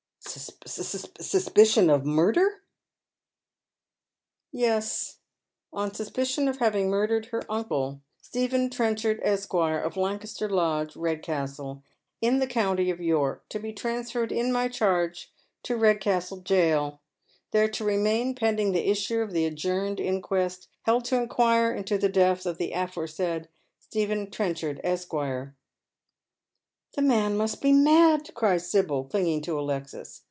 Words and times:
"Suspicion 0.67 1.89
of 1.89 2.05
murder!"" 2.05 2.61
Yes, 4.51 5.17
on 5.73 5.93
suspicion 5.93 6.47
of 6.47 6.59
having 6.59 6.89
murdered 6.89 7.25
her 7.27 7.43
uncle, 7.51 8.01
Stephen 8.21 8.69
Trenchard, 8.69 9.19
Esq., 9.23 9.53
of 9.53 9.97
Lancaster 9.97 10.47
Lodge, 10.47 10.93
Eedcastle, 10.93 11.81
in 12.21 12.37
the 12.37 12.47
county 12.47 12.89
of 12.91 13.01
York, 13.01 13.49
to 13.49 13.59
be 13.59 13.73
transferred 13.73 14.31
in 14.31 14.53
my 14.53 14.67
charge 14.69 15.31
to 15.63 15.75
Eedcastle 15.75 16.43
gaol, 16.47 17.01
there 17.49 17.67
to 17.69 17.83
remain 17.83 18.35
pending 18.35 18.71
the 18.71 18.89
issue 18.89 19.19
of 19.19 19.33
the 19.33 19.45
adjourned 19.45 19.99
inquest 19.99 20.67
held 20.83 21.03
to 21.05 21.17
inquire 21.17 21.73
into 21.73 21.97
the 21.97 22.09
death 22.09 22.45
of 22.45 22.57
the 22.59 22.71
aforesaid 22.73 23.49
Stephen 23.79 24.29
Trenchard, 24.29 24.79
Esq."" 24.83 25.11
The 26.95 27.01
man 27.01 27.37
must 27.37 27.61
be 27.61 27.71
mad," 27.71 28.29
cries 28.33 28.69
Sibyl, 28.69 29.05
clinging 29.05 29.43
to 29.43 29.57
Alexis. 29.57 30.19